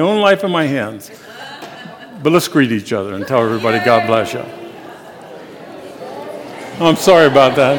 [0.00, 1.10] my own life in my hands.
[2.22, 4.44] But let's greet each other and tell everybody God bless you.
[6.82, 7.76] I'm sorry about that.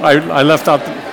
[0.00, 0.80] I, I left out.
[0.84, 1.03] The,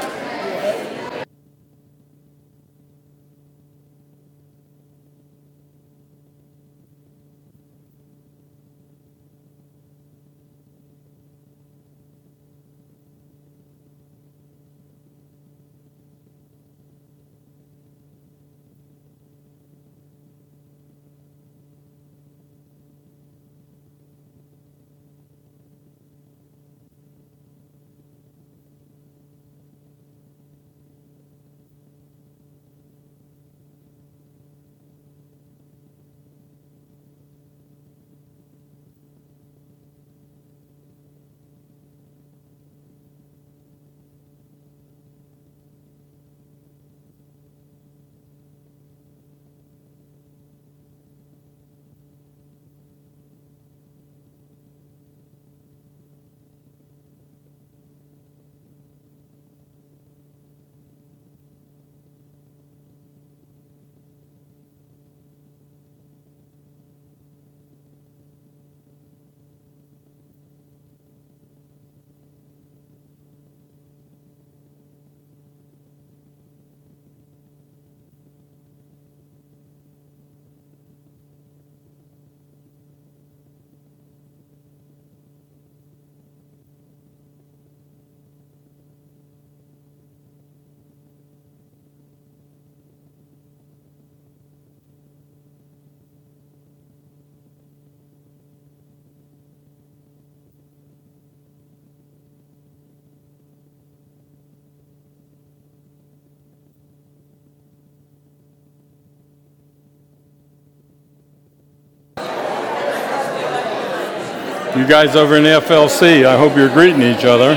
[114.75, 117.55] You guys over in FLC, I hope you're greeting each other.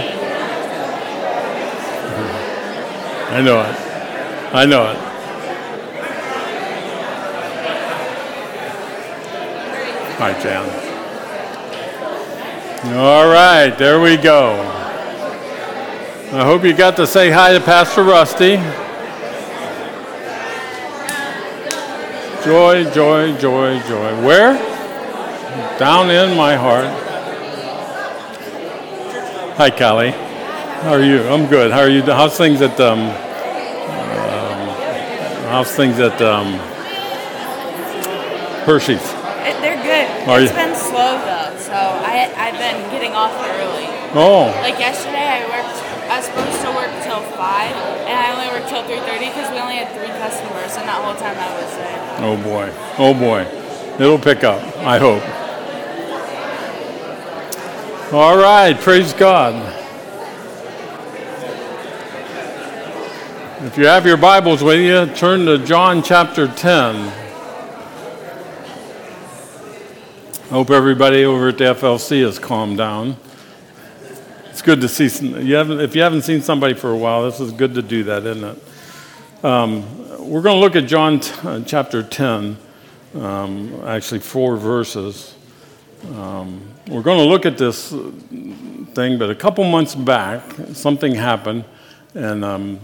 [3.31, 3.77] I know it.
[4.53, 4.97] I know it.
[10.19, 10.69] Hi, Jan.
[12.97, 14.60] All right, there we go.
[16.33, 18.56] I hope you got to say hi to Pastor Rusty.
[22.44, 24.27] Joy, joy, joy, joy.
[24.27, 24.59] Where?
[25.78, 27.03] Down in my heart.
[29.54, 30.10] Hi, Callie.
[30.10, 31.22] How are you?
[31.28, 31.70] I'm good.
[31.70, 32.03] How are you?
[32.03, 33.15] How's things at um, um
[35.47, 36.59] How's things at um,
[38.66, 38.98] Hershey's?
[38.98, 40.10] It, they're good.
[40.26, 40.59] Are it's you?
[40.59, 43.87] been slow though, so I I've been getting off early.
[44.19, 44.50] Oh.
[44.59, 45.78] Like yesterday, I worked.
[46.10, 47.71] I was supposed to work till five,
[48.10, 50.98] and I only worked till three thirty because we only had three customers, and that
[50.98, 52.26] whole time I was there.
[52.26, 52.75] Oh boy.
[52.98, 53.47] Oh boy.
[54.03, 54.59] It'll pick up.
[54.78, 55.22] I hope.
[58.12, 59.54] All right, praise God.
[63.65, 66.97] If you have your Bibles with you, turn to John chapter 10.
[66.97, 67.10] I
[70.50, 73.16] Hope everybody over at the FLC has calmed down.
[74.50, 75.09] It's good to see.
[75.09, 77.82] Some, you haven't, if you haven't seen somebody for a while, this is good to
[77.82, 79.44] do that, isn't it?
[79.44, 82.59] Um, we're going to look at John t- uh, chapter 10,
[83.15, 85.34] um, actually, four verses.
[86.15, 87.91] Um, we're going to look at this
[88.95, 91.65] thing, but a couple months back, something happened,
[92.15, 92.81] and um,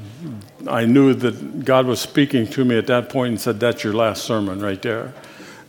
[0.67, 3.93] I knew that God was speaking to me at that point and said, That's your
[3.93, 5.13] last sermon right there.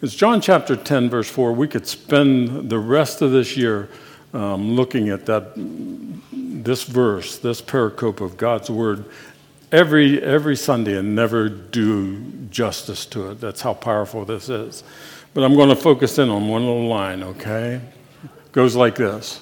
[0.01, 1.53] It's John chapter 10, verse 4.
[1.53, 3.89] We could spend the rest of this year
[4.33, 5.51] um, looking at that,
[6.31, 9.05] this verse, this pericope of God's word
[9.71, 13.41] every, every Sunday and never do justice to it.
[13.41, 14.83] That's how powerful this is.
[15.33, 17.81] But I'm going to focus in on one little line, okay?
[18.51, 19.41] Goes like this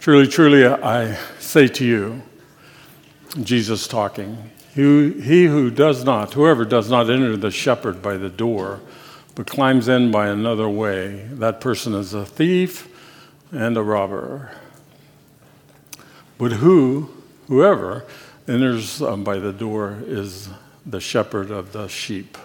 [0.00, 2.22] Truly, truly, I say to you,
[3.42, 8.28] Jesus talking, he, he who does not, whoever does not enter the shepherd by the
[8.28, 8.80] door,
[9.34, 12.88] but climbs in by another way, that person is a thief
[13.52, 14.50] and a robber.
[16.38, 17.10] But who,
[17.46, 18.04] whoever
[18.48, 20.48] enters um, by the door is
[20.84, 22.36] the shepherd of the sheep.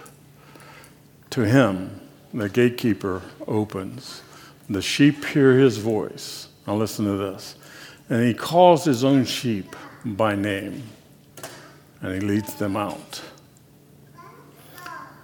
[1.30, 2.00] To him,
[2.32, 4.22] the gatekeeper opens.
[4.70, 6.48] The sheep hear his voice.
[6.64, 7.56] Now, listen to this.
[8.08, 9.74] And he calls his own sheep
[10.04, 10.84] by name,
[12.00, 13.20] and he leads them out.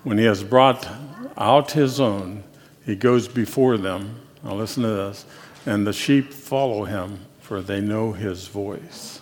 [0.03, 0.89] When he has brought
[1.37, 2.43] out his own,
[2.85, 4.21] he goes before them.
[4.43, 5.25] Now, listen to this.
[5.65, 9.21] And the sheep follow him, for they know his voice.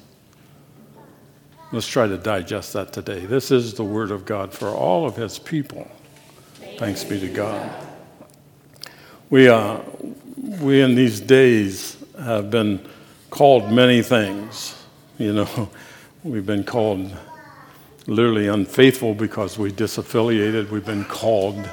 [1.71, 3.27] Let's try to digest that today.
[3.27, 5.91] This is the word of God for all of his people.
[6.79, 7.71] Thanks be to God.
[9.31, 9.81] We, uh,
[10.61, 12.87] we in these days have been
[13.31, 14.77] called many things.
[15.19, 15.71] You know,
[16.25, 17.11] we've been called
[18.07, 20.69] literally unfaithful because we disaffiliated.
[20.69, 21.69] We've been called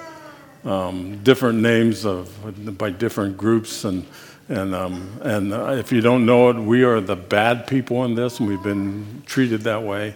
[0.63, 3.83] um, different names of, by different groups.
[3.83, 4.05] And,
[4.47, 8.15] and, um, and uh, if you don't know it, we are the bad people in
[8.15, 10.15] this, and we've been treated that way.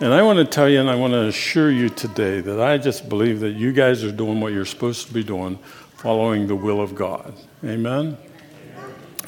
[0.00, 2.76] And I want to tell you, and I want to assure you today that I
[2.76, 5.58] just believe that you guys are doing what you're supposed to be doing,
[6.04, 7.32] following the will of God.
[7.64, 8.18] Amen?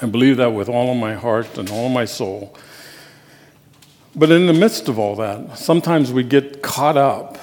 [0.02, 2.54] I believe that with all of my heart and all of my soul.
[4.14, 7.38] But in the midst of all that, sometimes we get caught up.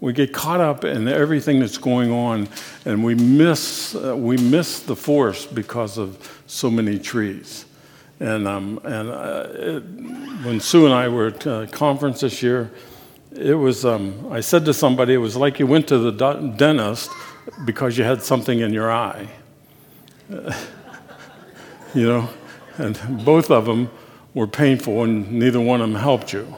[0.00, 2.48] We get caught up in everything that's going on,
[2.86, 7.66] and we miss, uh, we miss the forest because of so many trees.
[8.20, 9.80] And, um, and uh, it,
[10.46, 12.70] when Sue and I were at a conference this year,
[13.36, 16.10] it was, um, I said to somebody, it was like you went to the
[16.56, 17.10] dentist
[17.64, 19.28] because you had something in your eye.
[21.94, 22.28] you know,
[22.78, 23.90] and both of them
[24.34, 26.54] were painful, and neither one of them helped you.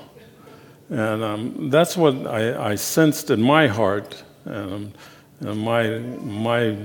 [0.90, 4.96] And um, that's what I, I, sensed in my heart, and,
[5.40, 6.76] and my, my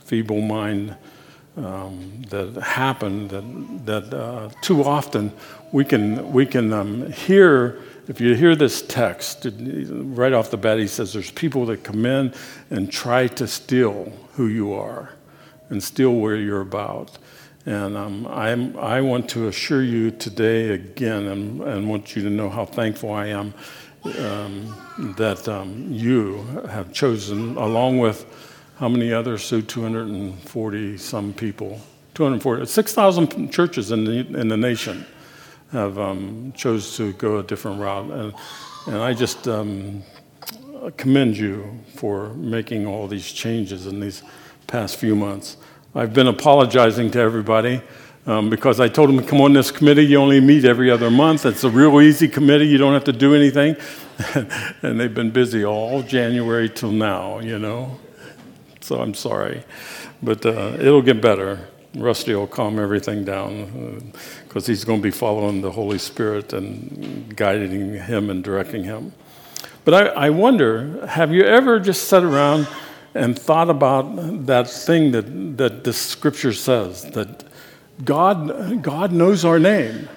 [0.00, 0.96] feeble mind
[1.56, 5.32] um, that happened that, that uh, too often
[5.72, 10.78] we can, we can um, hear, if you hear this text, right off the bat,
[10.78, 12.32] he says there's people that come in
[12.70, 15.10] and try to steal who you are
[15.70, 17.18] and steal where you're about.
[17.64, 22.48] And um, I want to assure you today again and, and want you to know
[22.48, 23.52] how thankful I am
[24.20, 28.24] um, that um, you have chosen, along with
[28.78, 29.42] how many others?
[29.42, 31.80] So 240 some people,
[32.14, 35.04] 240, 6,000 churches in the, in the nation
[35.76, 38.10] have um, chose to go a different route.
[38.10, 38.34] And,
[38.86, 40.02] and I just um,
[40.96, 44.22] commend you for making all these changes in these
[44.66, 45.56] past few months.
[45.94, 47.80] I've been apologizing to everybody.
[48.26, 50.04] Um, because I told them come on this committee.
[50.04, 51.46] You only meet every other month.
[51.46, 52.66] It's a real easy committee.
[52.66, 53.76] You don't have to do anything.
[54.82, 58.00] and they've been busy all January till now, you know
[58.86, 59.64] so I'm sorry.
[60.22, 61.68] But uh, it'll get better.
[61.96, 64.12] Rusty will calm everything down
[64.46, 68.84] because uh, he's going to be following the Holy Spirit and guiding him and directing
[68.84, 69.12] him.
[69.84, 72.68] But I, I wonder have you ever just sat around
[73.14, 77.44] and thought about that thing that, that the scripture says that
[78.04, 80.08] God, God knows our name?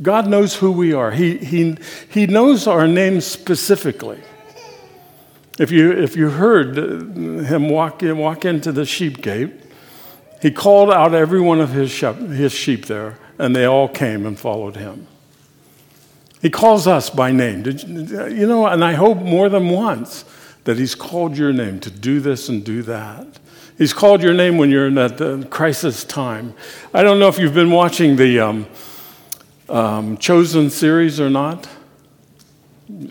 [0.00, 1.10] God knows who we are.
[1.10, 1.76] He, he,
[2.10, 4.20] he knows our name specifically.
[5.58, 9.65] If you, if you heard him walk, in, walk into the sheep gate,
[10.40, 14.38] he called out every one of his his sheep there, and they all came and
[14.38, 15.06] followed him.
[16.40, 17.64] He calls us by name.
[17.64, 20.24] You, you know, and I hope more than once
[20.64, 23.26] that he's called your name to do this and do that.
[23.78, 26.54] He's called your name when you're in that uh, crisis time.
[26.94, 28.66] I don't know if you've been watching the um,
[29.68, 31.68] um, Chosen series or not.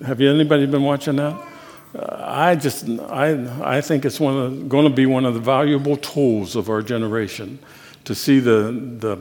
[0.06, 1.55] Have you anybody been watching that?
[1.98, 5.98] I just I, I think it's one of, going to be one of the valuable
[5.98, 7.60] tools of our generation
[8.04, 9.18] to see the the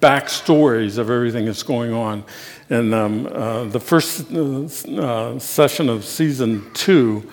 [0.00, 2.24] backstories of everything that's going on.
[2.70, 7.28] And um, uh, the first uh, session of season two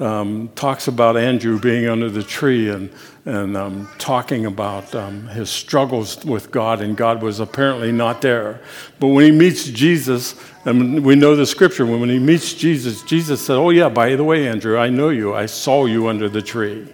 [0.00, 2.90] um, talks about Andrew being under the tree and,
[3.26, 8.60] and um, talking about um, his struggles with God, and God was apparently not there.
[8.98, 13.44] But when he meets Jesus, and we know the scripture, when he meets Jesus, Jesus
[13.44, 15.34] said, Oh, yeah, by the way, Andrew, I know you.
[15.34, 16.88] I saw you under the tree.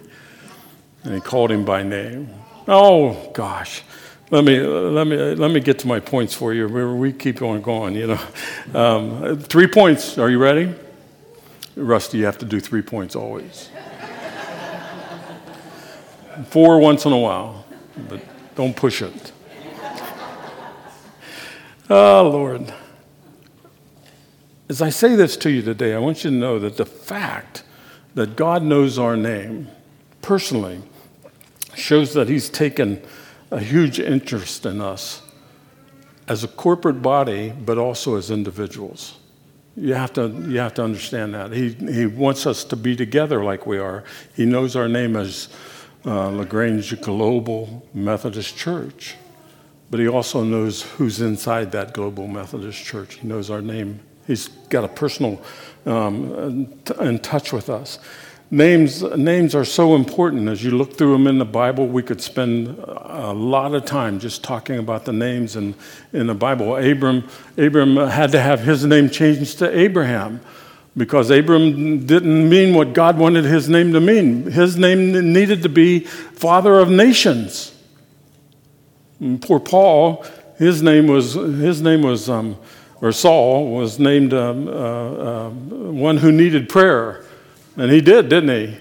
[1.03, 2.29] And he called him by name.
[2.67, 3.83] Oh, gosh.
[4.29, 6.67] Let me, let, me, let me get to my points for you.
[6.67, 8.19] We keep on going, you know.
[8.73, 10.17] Um, three points.
[10.17, 10.75] Are you ready?
[11.77, 13.69] Rusty, you have to do three points always.
[16.47, 17.65] Four once in a while,
[18.09, 18.19] but
[18.55, 19.31] don't push it.
[21.89, 22.73] Oh, Lord.
[24.69, 27.63] As I say this to you today, I want you to know that the fact
[28.15, 29.69] that God knows our name
[30.21, 30.81] personally
[31.75, 33.01] shows that He's taken
[33.51, 35.21] a huge interest in us
[36.27, 39.16] as a corporate body, but also as individuals.
[39.79, 41.51] You have to, you have to understand that.
[41.51, 44.03] He, he wants us to be together like we are.
[44.35, 45.49] He knows our name as
[46.03, 49.15] uh, LaGrange Global Methodist Church,
[49.91, 53.15] but he also knows who's inside that Global Methodist Church.
[53.15, 53.99] He knows our name.
[54.25, 55.41] He's got a personal
[55.85, 57.99] um, in touch with us.
[58.49, 60.47] Names, names are so important.
[60.47, 64.19] As you look through them in the Bible, we could spend a lot of time
[64.19, 65.75] just talking about the names in,
[66.13, 66.77] in the Bible.
[66.77, 67.27] Abram,
[67.57, 70.39] Abram had to have his name changed to Abraham
[70.95, 74.43] because Abram didn't mean what God wanted his name to mean.
[74.43, 77.75] His name needed to be Father of Nations.
[79.19, 80.25] And poor Paul,
[80.57, 82.57] his name was, his name was um,
[83.01, 87.25] or Saul, was named um, uh, uh, one who needed prayer.
[87.77, 88.77] And he did, didn't he?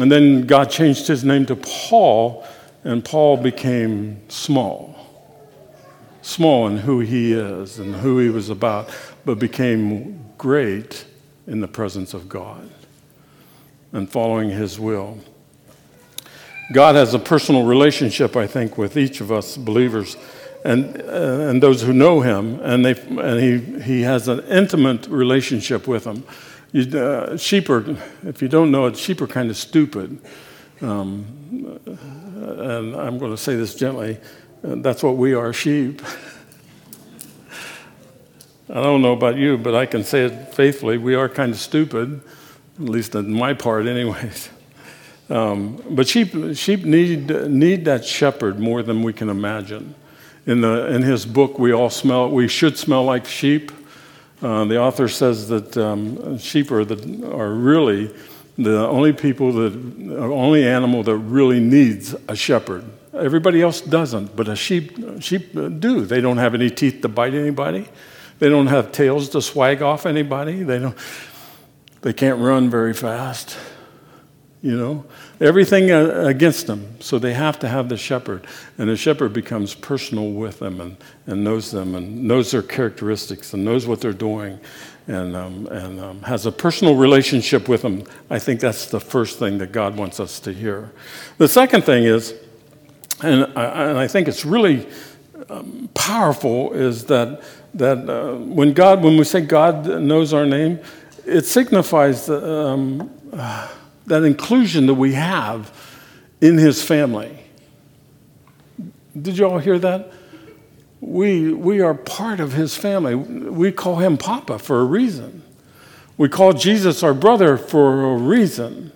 [0.00, 2.46] And then God changed his name to Paul,
[2.84, 4.96] and Paul became small.
[6.22, 8.88] Small in who he is and who he was about,
[9.24, 11.04] but became great
[11.46, 12.68] in the presence of God
[13.92, 15.18] and following his will.
[16.72, 20.16] God has a personal relationship, I think, with each of us believers
[20.64, 25.06] and, uh, and those who know him, and, they, and he, he has an intimate
[25.08, 26.24] relationship with them.
[26.72, 30.20] You, uh, sheep are, if you don't know it, sheep are kind of stupid.
[30.80, 31.26] Um,
[31.86, 34.18] and I'm going to say this gently
[34.62, 36.02] that's what we are sheep.
[38.68, 40.98] I don't know about you, but I can say it faithfully.
[40.98, 42.20] We are kind of stupid,
[42.78, 44.50] at least in my part, anyways.
[45.28, 49.94] Um, but sheep, sheep need, need that shepherd more than we can imagine.
[50.46, 53.70] In, the, in his book, we all smell, we should smell like sheep.
[54.42, 58.14] Uh, the author says that um, sheep are, the, are really
[58.56, 59.72] the only people that,
[60.18, 62.84] only animal that really needs a shepherd.
[63.12, 66.04] Everybody else doesn't, but a sheep, sheep do.
[66.04, 67.88] They don't have any teeth to bite anybody.
[68.38, 70.62] They don't have tails to swag off anybody.
[70.62, 70.96] They don't.
[72.02, 73.58] They can't run very fast
[74.62, 75.04] you know
[75.40, 76.96] everything uh, against them.
[77.00, 78.46] So they have to have the shepherd
[78.78, 83.54] and the shepherd becomes personal with them and, and knows them and knows their characteristics
[83.54, 84.60] and knows what they're doing
[85.06, 88.04] and, um, and um, has a personal relationship with them.
[88.28, 90.92] I think that's the first thing that god wants us to hear.
[91.38, 92.34] The second thing is
[93.22, 94.86] and i, and I think it's really
[95.48, 97.42] um, powerful is that,
[97.74, 100.80] that uh, when god when we say god knows our name
[101.26, 103.68] it signifies um, uh,
[104.10, 105.72] that inclusion that we have
[106.40, 107.38] in his family.
[109.20, 110.12] Did you all hear that?
[111.00, 113.14] We, we are part of his family.
[113.14, 115.42] We call him Papa for a reason.
[116.16, 118.92] We call Jesus our brother for a reason.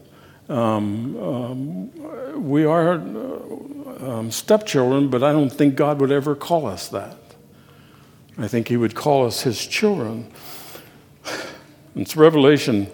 [0.49, 6.89] Um, um, we are um, stepchildren, but I don't think God would ever call us
[6.89, 7.17] that.
[8.37, 10.31] I think he would call us his children.
[11.95, 12.91] It's Revelation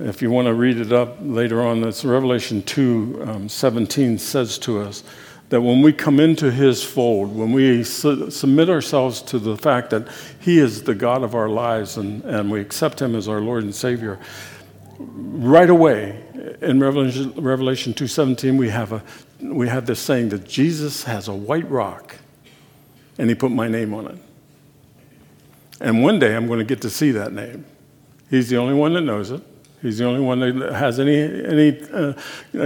[0.00, 4.58] if you want to read it up later on, it's Revelation 2 um, 17 says
[4.58, 5.02] to us
[5.48, 9.90] that when we come into his fold, when we su- submit ourselves to the fact
[9.90, 10.08] that
[10.40, 13.64] he is the God of our lives and, and we accept him as our Lord
[13.64, 14.18] and Savior,
[14.98, 16.22] right away
[16.60, 19.02] in Revelation, Revelation 2.17, we have, a,
[19.40, 22.16] we have this saying that Jesus has a white rock
[23.16, 24.18] and he put my name on it.
[25.80, 27.64] And one day I'm going to get to see that name.
[28.30, 29.42] He's the only one that knows it.
[29.80, 32.12] He's the only one that has any, any uh,
[32.54, 32.62] uh,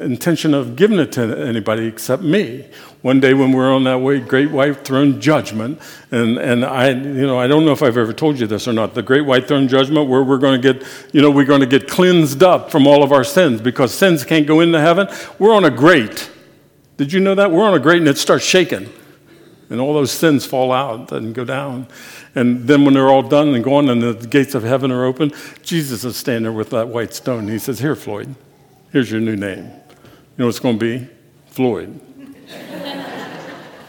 [0.00, 2.68] intention of giving it to anybody except me.
[3.00, 5.80] One day when we're on that way, great white throne judgment,
[6.10, 8.74] and, and I, you know, I don't know if I've ever told you this or
[8.74, 11.60] not, the great white throne judgment where we're going to get, you know, we're going
[11.60, 15.08] to get cleansed up from all of our sins because sins can't go into heaven.
[15.38, 16.30] We're on a grate.
[16.98, 17.50] Did you know that?
[17.50, 18.90] We're on a grate and it starts shaking.
[19.70, 21.88] And all those sins fall out and go down.
[22.34, 25.32] And then when they're all done and gone and the gates of heaven are open,
[25.62, 27.48] Jesus is standing there with that white stone.
[27.48, 28.34] He says, Here, Floyd,
[28.92, 29.64] here's your new name.
[29.64, 31.08] You know what it's going to be?
[31.48, 32.00] Floyd.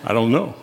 [0.04, 0.56] I don't know.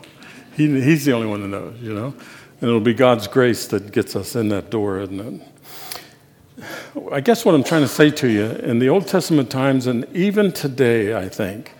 [0.56, 2.14] He, he's the only one that knows, you know?
[2.60, 5.42] And it'll be God's grace that gets us in that door, isn't it?
[7.12, 10.06] I guess what I'm trying to say to you in the Old Testament times, and
[10.16, 11.72] even today, I think,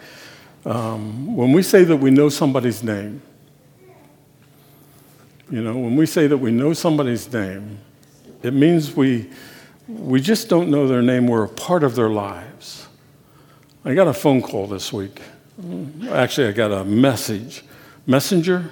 [0.66, 3.23] um, when we say that we know somebody's name,
[5.49, 7.78] you know, when we say that we know somebody's name,
[8.42, 9.30] it means we,
[9.87, 12.88] we just don't know their name, we're a part of their lives.
[13.85, 15.23] I got a phone call this week.
[16.11, 17.62] Actually, I got a message.
[18.04, 18.68] Messenger?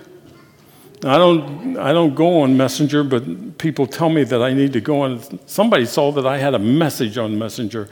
[1.05, 4.81] I don't, I don't go on Messenger, but people tell me that I need to
[4.81, 5.21] go on.
[5.47, 7.89] Somebody saw that I had a message on Messenger,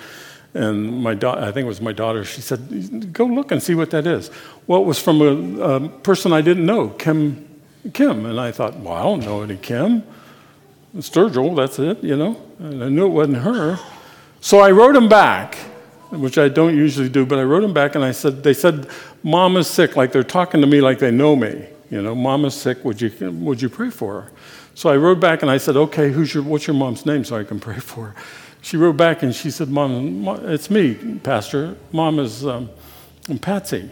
[0.55, 2.25] and my da- I think it was my daughter.
[2.25, 4.31] She said, "Go look and see what that is."
[4.67, 7.49] Well, it was from a, a person I didn't know, Kim
[7.93, 8.27] Kim.
[8.27, 10.05] And I thought, well, I don't know any Kim.
[10.97, 12.41] Sturgill, that's it, you know.
[12.59, 13.79] And I knew it wasn't her.
[14.41, 15.57] So I wrote him back,
[16.11, 18.89] which I don't usually do, but I wrote him back and I said, they said,
[19.23, 21.67] Mom is sick, like they're talking to me like they know me.
[21.91, 24.33] You know, Mom is sick, would you, would you pray for her?
[24.75, 27.37] So I wrote back and I said, okay, who's your, what's your mom's name so
[27.37, 28.15] I can pray for her?
[28.63, 31.77] She wrote back and she said, Mom, it's me, Pastor.
[31.91, 32.71] Mom is um,
[33.41, 33.91] Patsy.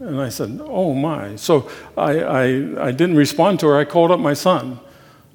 [0.00, 1.36] And I said, Oh my.
[1.36, 2.42] So I, I,
[2.88, 3.78] I didn't respond to her.
[3.78, 4.80] I called up my son.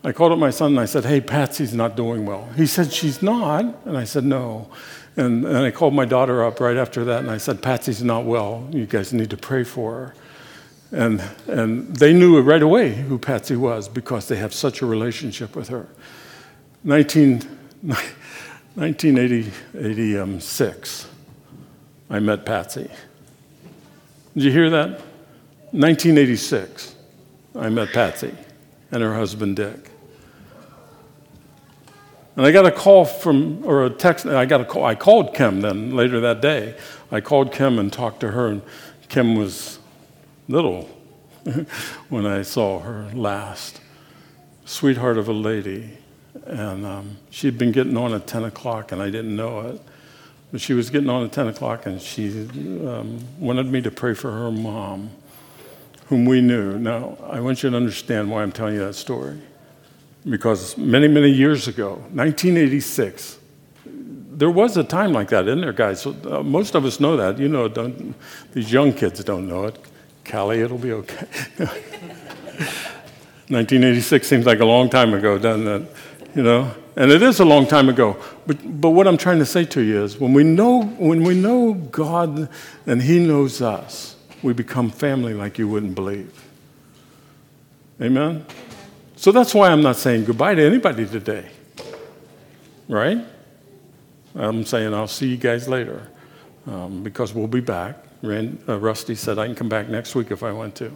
[0.03, 2.49] I called up my son and I said, Hey, Patsy's not doing well.
[2.57, 3.63] He said, She's not.
[3.85, 4.69] And I said, No.
[5.15, 8.25] And, and I called my daughter up right after that and I said, Patsy's not
[8.25, 8.67] well.
[8.71, 10.15] You guys need to pray for her.
[10.91, 15.55] And, and they knew right away who Patsy was because they have such a relationship
[15.55, 15.87] with her.
[16.83, 17.41] 19,
[18.75, 21.07] 1986,
[22.09, 22.89] I met Patsy.
[24.33, 24.89] Did you hear that?
[25.71, 26.95] 1986,
[27.55, 28.33] I met Patsy
[28.91, 29.91] and her husband Dick.
[32.35, 35.35] And I got a call from, or a text, I got a call, I called
[35.35, 36.75] Kim then later that day.
[37.11, 38.63] I called Kim and talked to her, and
[39.07, 39.77] Kim was
[40.47, 40.89] little
[42.09, 43.81] when I saw her last.
[44.65, 45.99] Sweetheart of a lady.
[46.45, 49.81] And um, she'd been getting on at 10 o'clock, and I didn't know it.
[50.51, 52.29] But she was getting on at 10 o'clock, and she
[52.85, 55.09] um, wanted me to pray for her mom,
[56.07, 56.77] whom we knew.
[56.77, 59.39] Now, I want you to understand why I'm telling you that story
[60.29, 63.39] because many, many years ago, 1986,
[63.85, 66.01] there was a time like that in there, guys.
[66.01, 67.37] So, uh, most of us know that.
[67.37, 67.67] You know,
[68.53, 69.77] these young kids don't know it.
[70.29, 71.27] Callie, it'll be okay.
[73.49, 75.95] 1986 seems like a long time ago, doesn't it?
[76.35, 78.17] You know, and it is a long time ago.
[78.47, 81.35] But, but what I'm trying to say to you is when we, know, when we
[81.35, 82.49] know God
[82.87, 86.31] and He knows us, we become family like you wouldn't believe.
[88.01, 88.45] Amen?
[89.15, 91.49] So that's why I'm not saying goodbye to anybody today.
[92.89, 93.19] Right?
[94.35, 96.07] I'm saying I'll see you guys later
[96.67, 97.95] um, because we'll be back.
[98.21, 100.91] Rand, uh, Rusty said I can come back next week if I want to.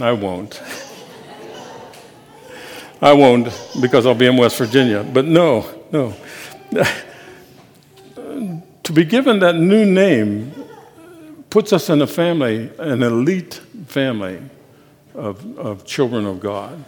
[0.00, 0.60] I won't.
[3.00, 3.44] I won't
[3.80, 5.04] because I'll be in West Virginia.
[5.04, 6.14] But no, no.
[8.82, 10.52] to be given that new name
[11.50, 13.54] puts us in a family, an elite
[13.86, 14.40] family
[15.14, 16.84] of, of children of God.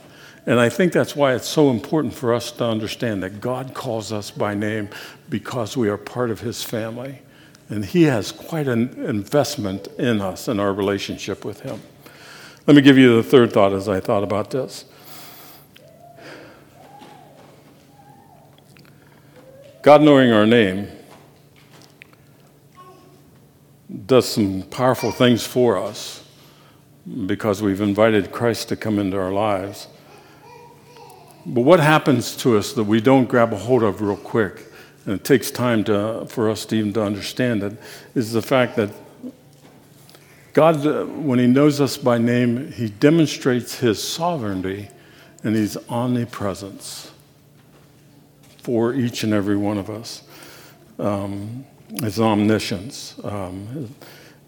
[0.47, 4.13] And I think that's why it's so important for us to understand that God calls
[4.13, 4.89] us by name
[5.29, 7.21] because we are part of His family.
[7.69, 11.81] And He has quite an investment in us and our relationship with Him.
[12.67, 14.87] Let me give you the third thought as I thought about this.
[19.83, 20.89] God knowing our name
[24.05, 26.23] does some powerful things for us
[27.25, 29.89] because we've invited Christ to come into our lives.
[31.47, 34.67] But what happens to us that we don't grab a hold of real quick,
[35.07, 37.79] and it takes time to, for us to even to understand it,
[38.15, 38.91] is the fact that
[40.53, 44.91] God, uh, when He knows us by name, He demonstrates His sovereignty
[45.43, 47.10] and His omnipresence
[48.71, 50.23] for each and every one of us.
[51.01, 51.65] Um,
[52.01, 53.17] his omniscience.
[53.25, 53.93] Um,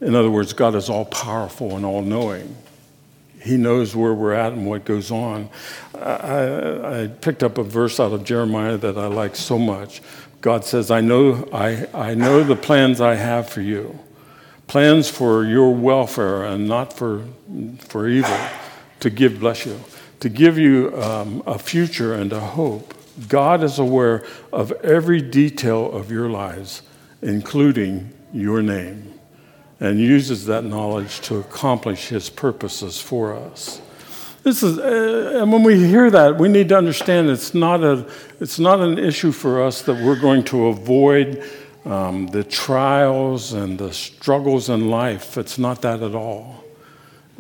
[0.01, 2.55] in other words, God is all powerful and all knowing.
[3.43, 5.51] He knows where we're at and what goes on.
[5.97, 10.03] I, I, picked up a verse out of Jeremiah that I like so much.
[10.41, 13.99] God says, I know, I, I know the plans I have for you
[14.69, 17.25] plans for your welfare and not for,
[17.81, 18.39] for evil,
[19.01, 19.81] to give, bless you,
[20.21, 22.95] to give you um, a future and a hope.
[23.29, 26.83] God is aware of every detail of your lives,
[27.21, 29.13] including your name
[29.83, 33.81] and uses that knowledge to accomplish his purposes for us.
[34.45, 38.09] This is, uh, and when we hear that, we need to understand it's not, a,
[38.39, 41.45] it's not an issue for us that we're going to avoid
[41.85, 45.37] um, the trials and the struggles in life.
[45.37, 46.63] It's not that at all.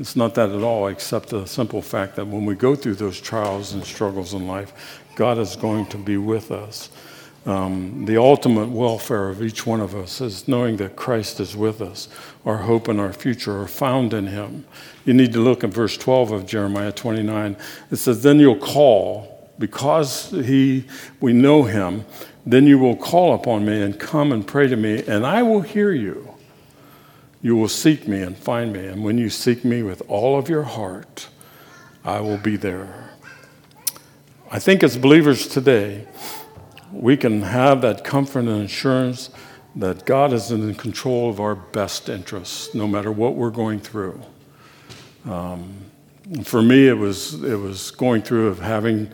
[0.01, 3.21] It's not that at all, except the simple fact that when we go through those
[3.21, 6.90] trials and struggles in life, God is going to be with us.
[7.44, 11.83] Um, the ultimate welfare of each one of us is knowing that Christ is with
[11.83, 12.09] us.
[12.46, 14.64] Our hope and our future are found in Him.
[15.05, 17.57] You need to look at verse 12 of Jeremiah 29.
[17.90, 20.85] It says, Then you'll call, because he,
[21.20, 22.05] we know Him,
[22.46, 25.62] then you will call upon me and come and pray to me, and I will
[25.62, 26.33] hear you.
[27.40, 30.48] You will seek me and find me, and when you seek me with all of
[30.48, 31.29] your heart,
[32.05, 33.12] I will be there.
[34.55, 36.07] I think as believers today,
[36.93, 39.31] we can have that comfort and assurance
[39.77, 44.21] that God is in control of our best interests, no matter what we're going through.
[45.25, 45.73] Um,
[46.45, 49.11] for me, it was, it was going through of having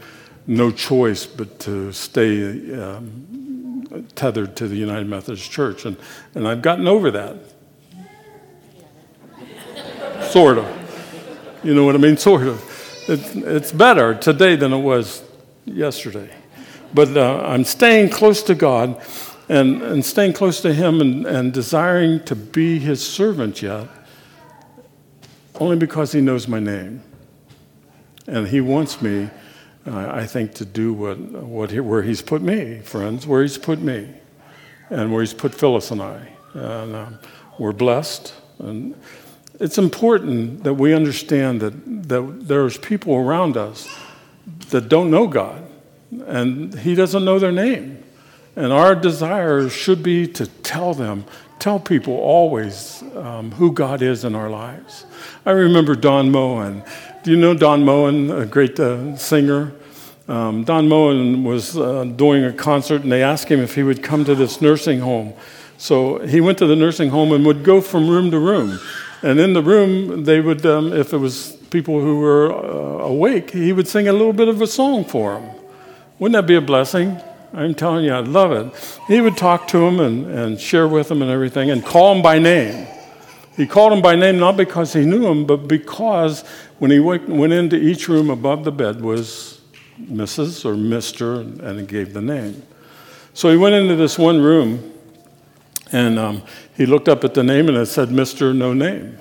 [0.48, 5.84] no choice but to stay um, tethered to the United Methodist Church.
[5.84, 5.96] And,
[6.34, 7.36] and I've gotten over that.
[10.32, 11.60] sort of.
[11.62, 12.16] You know what I mean?
[12.16, 13.04] Sort of.
[13.08, 15.27] It, it's better today than it was
[15.74, 16.30] yesterday.
[16.94, 19.00] But uh, I'm staying close to God
[19.48, 23.88] and, and staying close to Him and, and desiring to be His servant yet,
[25.56, 27.02] only because He knows my name.
[28.26, 29.30] And He wants me
[29.94, 33.80] I think, to do what, what he, where He's put me, friends, where He's put
[33.80, 34.12] me,
[34.90, 36.28] and where He's put Phyllis and I.
[36.54, 37.18] And um,
[37.58, 38.34] we're blessed.
[38.58, 38.94] And
[39.60, 43.88] it's important that we understand that, that there's people around us
[44.70, 45.64] that don't know God,
[46.26, 48.02] and He doesn't know their name.
[48.56, 51.24] And our desire should be to tell them,
[51.58, 55.06] tell people always um, who God is in our lives.
[55.46, 56.82] I remember Don Moen.
[57.22, 59.72] Do you know Don Moen, a great uh, singer?
[60.28, 64.02] Um, Don Moen was uh, doing a concert, and they asked him if he would
[64.02, 65.34] come to this nursing home.
[65.78, 68.80] So he went to the nursing home and would go from room to room.
[69.22, 73.50] And in the room, they would, um, if it was people who were uh, awake,
[73.50, 75.50] he would sing a little bit of a song for them.
[76.18, 77.20] Wouldn't that be a blessing?
[77.52, 79.00] I'm telling you, I'd love it.
[79.06, 82.22] He would talk to them and, and share with them and everything and call them
[82.22, 82.86] by name.
[83.56, 86.42] He called them by name not because he knew them, but because
[86.78, 89.60] when he went, went into each room above the bed was
[90.00, 90.64] Mrs.
[90.64, 92.62] or Mr., and he gave the name.
[93.34, 94.92] So he went into this one room
[95.90, 96.42] and um,
[96.76, 98.54] he looked up at the name and it said, Mr.
[98.54, 99.18] No Name.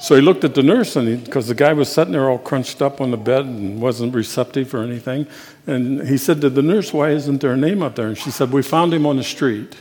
[0.00, 2.80] So he looked at the nurse, and because the guy was sitting there all crunched
[2.80, 5.26] up on the bed and wasn't receptive or anything,
[5.66, 8.30] and he said to the nurse, "Why isn't there a name up there?" And she
[8.30, 9.76] said, "We found him on the street.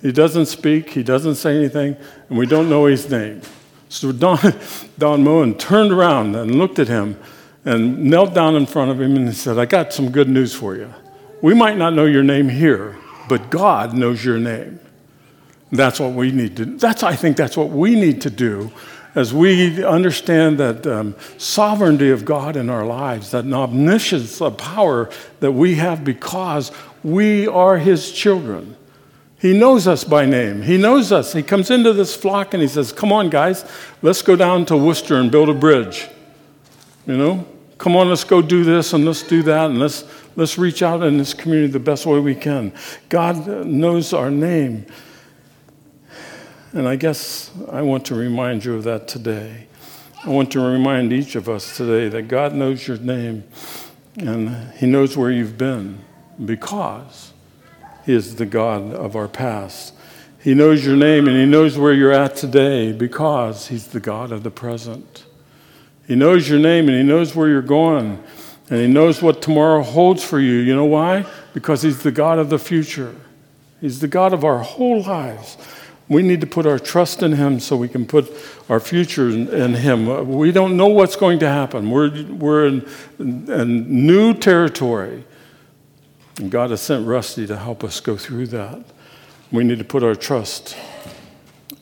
[0.00, 1.96] He doesn't speak, he doesn't say anything,
[2.30, 3.42] and we don't know his name."
[3.90, 4.38] So Don,
[4.98, 7.18] Don Moen turned around and looked at him,
[7.66, 10.76] and knelt down in front of him, and said, "I got some good news for
[10.76, 10.88] you.
[11.42, 12.96] We might not know your name here,
[13.28, 14.80] but God knows your name."
[15.72, 16.64] That's what we need to.
[16.64, 18.70] That's I think that's what we need to do,
[19.14, 25.10] as we understand that um, sovereignty of God in our lives, that omniscience of power
[25.40, 26.72] that we have because
[27.04, 28.76] we are His children.
[29.38, 30.62] He knows us by name.
[30.62, 31.32] He knows us.
[31.32, 33.64] He comes into this flock and he says, "Come on, guys,
[34.00, 36.08] let's go down to Worcester and build a bridge."
[37.06, 37.46] You know,
[37.76, 40.04] come on, let's go do this and let's do that and let's
[40.36, 42.72] let's reach out in this community the best way we can.
[43.08, 44.86] God knows our name.
[46.74, 49.66] And I guess I want to remind you of that today.
[50.24, 53.44] I want to remind each of us today that God knows your name
[54.16, 55.98] and He knows where you've been
[56.42, 57.34] because
[58.06, 59.92] He is the God of our past.
[60.42, 64.32] He knows your name and He knows where you're at today because He's the God
[64.32, 65.26] of the present.
[66.08, 68.22] He knows your name and He knows where you're going
[68.70, 70.54] and He knows what tomorrow holds for you.
[70.54, 71.26] You know why?
[71.52, 73.14] Because He's the God of the future,
[73.82, 75.58] He's the God of our whole lives.
[76.12, 78.30] We need to put our trust in Him so we can put
[78.68, 80.28] our future in, in Him.
[80.28, 81.90] We don't know what's going to happen.
[81.90, 82.86] We're, we're in,
[83.18, 85.24] in new territory.
[86.38, 88.84] And God has sent Rusty to help us go through that.
[89.50, 90.76] We need to put our trust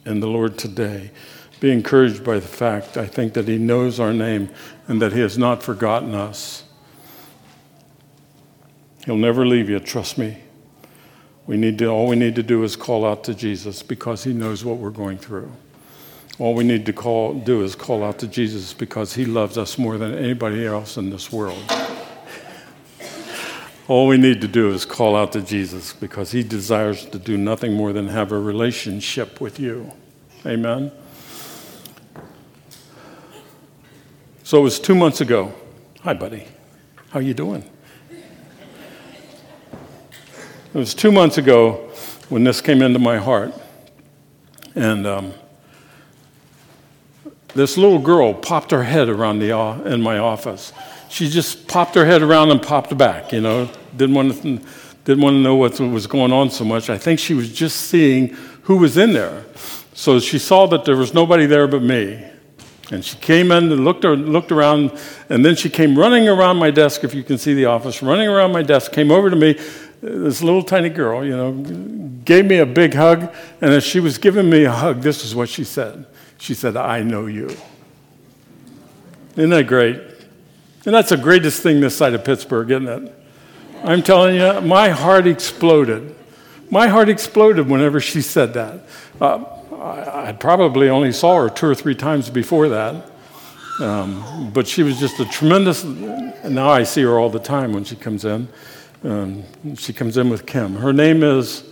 [0.07, 1.11] in the Lord today.
[1.59, 4.49] Be encouraged by the fact, I think, that He knows our name
[4.87, 6.63] and that He has not forgotten us.
[9.07, 10.39] He'll never leave you, trust me.
[11.51, 14.33] We need to, all we need to do is call out to Jesus because he
[14.33, 15.51] knows what we're going through.
[16.39, 19.77] All we need to call, do is call out to Jesus because he loves us
[19.77, 21.61] more than anybody else in this world.
[23.89, 27.37] All we need to do is call out to Jesus because he desires to do
[27.37, 29.91] nothing more than have a relationship with you.
[30.47, 30.93] Amen.
[34.45, 35.53] So it was 2 months ago.
[36.03, 36.47] Hi buddy.
[37.11, 37.69] How you doing?
[40.73, 41.91] It was two months ago
[42.29, 43.53] when this came into my heart.
[44.77, 45.35] And um,
[47.55, 50.73] this little girl popped her head around the, uh, in my office.
[51.09, 53.69] She just popped her head around and popped back, you know.
[53.97, 54.61] Didn't want to,
[55.05, 56.89] didn't want to know what was going on so much.
[56.89, 58.29] I think she was just seeing
[58.63, 59.45] who was in there.
[59.95, 62.25] So she saw that there was nobody there but me.
[62.93, 64.97] And she came in and looked, looked around,
[65.29, 68.29] and then she came running around my desk, if you can see the office, running
[68.29, 69.59] around my desk, came over to me,
[70.03, 71.53] this little tiny girl, you know,
[72.25, 73.33] gave me a big hug.
[73.61, 76.07] And as she was giving me a hug, this is what she said.
[76.39, 77.55] She said, I know you.
[79.37, 79.97] Isn't that great?
[80.87, 83.15] And that's the greatest thing this side of Pittsburgh, isn't it?
[83.85, 86.15] I'm telling you, my heart exploded.
[86.71, 88.85] My heart exploded whenever she said that.
[89.21, 93.07] Uh, I, I, probably only saw her two or three times before that.
[93.81, 97.85] Um, but she was just a tremendous, now I see her all the time when
[97.85, 98.49] she comes in.
[99.03, 99.45] Um,
[99.77, 100.75] she comes in with Kim.
[100.75, 101.65] Her name is.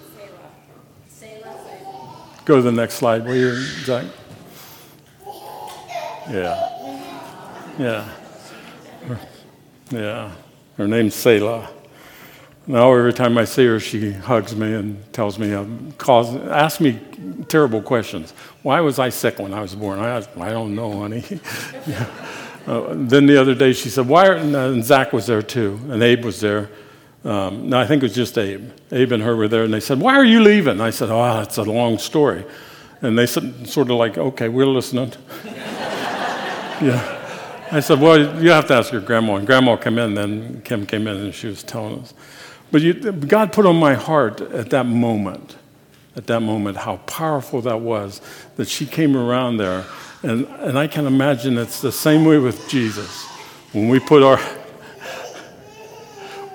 [2.45, 4.07] Go to the next slide, will you, Zach?
[6.31, 7.05] Yeah.
[7.79, 8.09] Yeah.
[9.91, 10.33] Yeah.
[10.79, 11.71] Her name's Selah.
[12.67, 15.65] Now, every time I see her, she hugs me and tells me, uh,
[15.97, 17.01] calls, asks me
[17.49, 18.33] terrible questions.
[18.63, 19.99] Why was I sick when I was born?
[19.99, 21.25] I, I don't know, honey.
[21.87, 22.07] yeah.
[22.67, 26.03] Uh, then the other day she said, Why are, and Zach was there too, and
[26.03, 26.69] Abe was there.
[27.25, 28.71] Um, no, I think it was just Abe.
[28.93, 30.81] Abe and her were there, and they said, Why are you leaving?
[30.81, 32.45] I said, Oh, it's a long story.
[33.01, 35.13] And they said, sort of like, Okay, we're listening.
[35.45, 37.15] yeah.
[37.71, 39.37] I said, Well, you have to ask your grandma.
[39.37, 42.15] And grandma came in, then Kim came in, and she was telling us.
[42.71, 45.57] But you, God put on my heart at that moment,
[46.17, 48.21] at that moment, how powerful that was
[48.57, 49.85] that she came around there.
[50.23, 53.27] And, and I can imagine it's the same way with Jesus.
[53.73, 54.39] When we put our,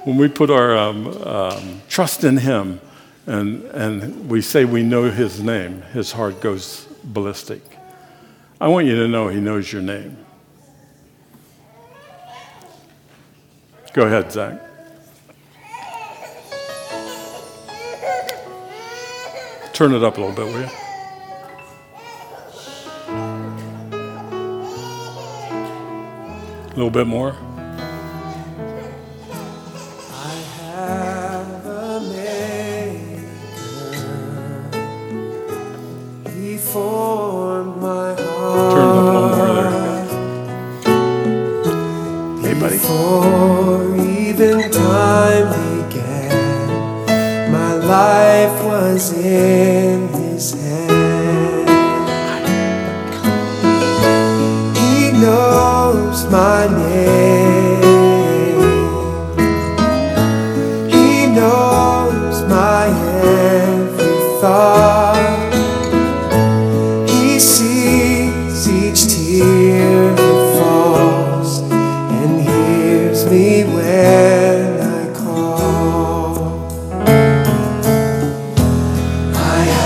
[0.03, 2.81] when we put our um, um, trust in Him
[3.25, 7.61] and, and we say we know His name, His heart goes ballistic.
[8.59, 10.17] I want you to know He knows your name.
[13.93, 14.59] Go ahead, Zach.
[19.73, 20.69] Turn it up a little bit, will you?
[26.65, 27.35] A little bit more.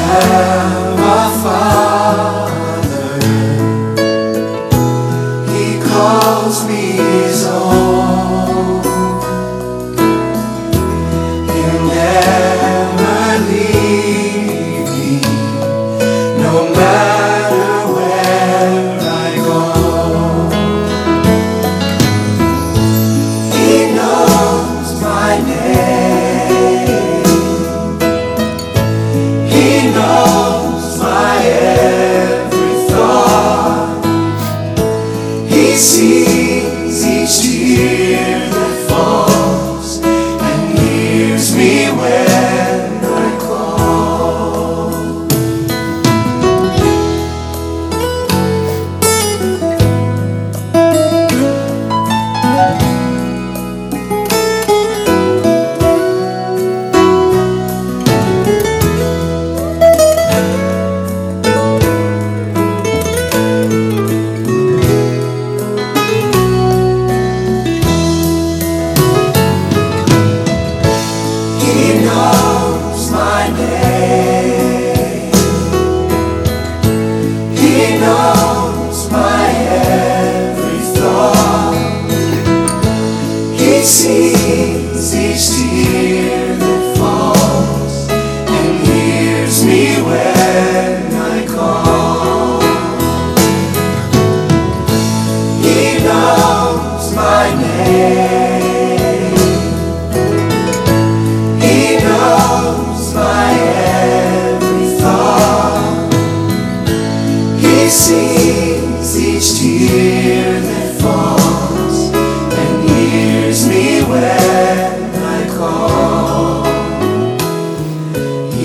[0.08, 1.57] Have a father.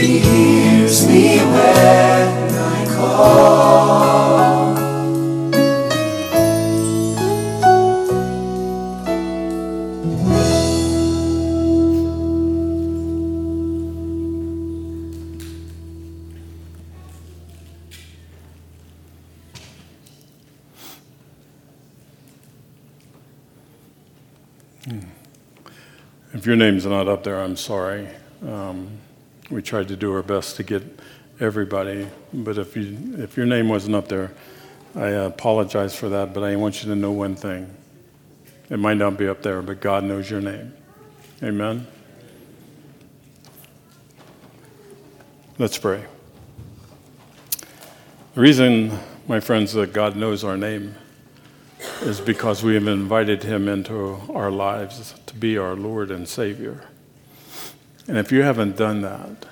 [0.03, 4.33] He hears me when I call.
[26.35, 28.09] If your name's not up there, I'm sorry.
[28.45, 28.99] Um,
[29.51, 30.83] we tried to do our best to get
[31.41, 34.33] everybody, but if you if your name wasn't up there,
[34.95, 36.33] I apologize for that.
[36.33, 37.75] But I want you to know one thing:
[38.71, 40.73] it might not be up there, but God knows your name.
[41.43, 41.87] Amen.
[45.59, 46.05] Let's pray.
[48.35, 50.95] The reason, my friends, that God knows our name
[52.01, 56.85] is because we have invited him into our lives to be our Lord and Savior.
[58.09, 59.47] And if you haven't done that,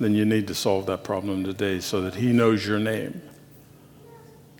[0.00, 3.22] then you need to solve that problem today so that he knows your name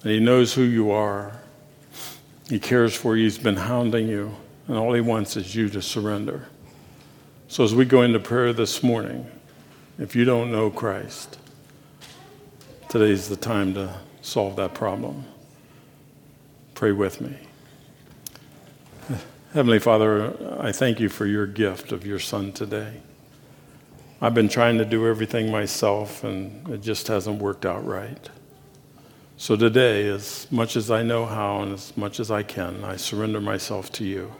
[0.02, 1.40] and he knows who you are
[2.48, 3.24] He cares for you.
[3.24, 4.34] He's been hounding you.
[4.68, 6.48] And all he wants is you to surrender.
[7.48, 9.26] So as we go into prayer this morning,
[9.98, 11.38] if you don't know Christ,
[12.88, 15.24] today's the time to solve that problem.
[16.74, 17.36] Pray with me.
[19.54, 22.94] Heavenly Father, I thank you for your gift of your Son today.
[24.20, 28.28] I've been trying to do everything myself, and it just hasn't worked out right.
[29.36, 32.96] So today, as much as I know how and as much as I can, I
[32.96, 34.32] surrender myself to you.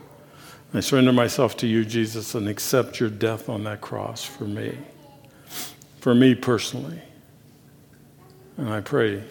[0.74, 4.76] I surrender myself to you, Jesus, and accept your death on that cross for me,
[6.00, 7.00] for me personally.
[8.56, 9.22] And I pray,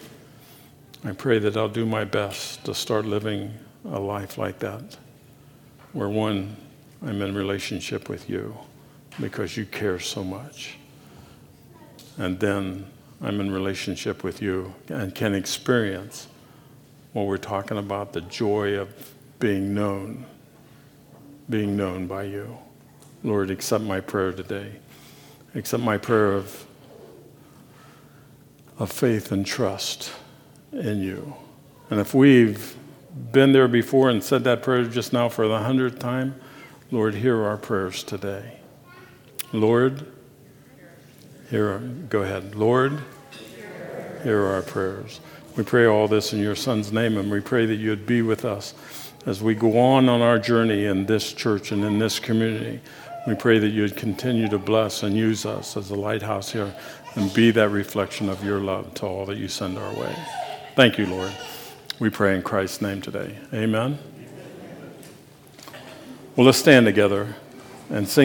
[1.04, 3.52] I pray that I'll do my best to start living
[3.84, 4.96] a life like that,
[5.94, 6.56] where one,
[7.02, 8.56] I'm in relationship with you
[9.20, 10.76] because you care so much.
[12.18, 12.86] And then
[13.22, 16.26] I'm in relationship with you and can experience
[17.12, 18.92] what we're talking about the joy of
[19.38, 20.26] being known,
[21.48, 22.58] being known by you.
[23.22, 24.72] Lord, accept my prayer today.
[25.54, 26.66] Accept my prayer of,
[28.78, 30.10] of faith and trust
[30.72, 31.34] in you.
[31.88, 32.76] And if we've
[33.32, 36.34] been there before and said that prayer just now for the hundredth time,
[36.90, 38.58] Lord, hear our prayers today.
[39.52, 40.06] Lord,
[41.50, 42.54] hear, go ahead.
[42.54, 43.00] Lord,
[44.22, 45.20] hear our prayers.
[45.56, 48.44] We pray all this in your Son's name, and we pray that you'd be with
[48.44, 48.74] us
[49.26, 52.80] as we go on on our journey in this church and in this community.
[53.26, 56.74] We pray that you'd continue to bless and use us as a lighthouse here
[57.14, 60.14] and be that reflection of your love to all that you send our way.
[60.74, 61.32] Thank you, Lord.
[62.00, 63.38] We pray in Christ's name today.
[63.52, 63.98] Amen.
[66.34, 67.36] Well, let's stand together
[67.88, 68.22] and sing.